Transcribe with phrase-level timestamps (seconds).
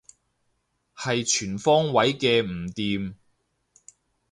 [0.95, 3.13] 係全方位嘅唔掂